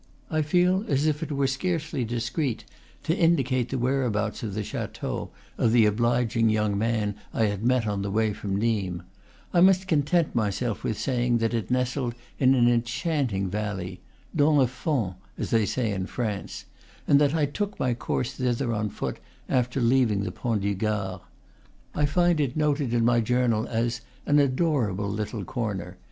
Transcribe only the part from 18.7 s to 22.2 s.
on foot, after leaving the Pont du Gard. I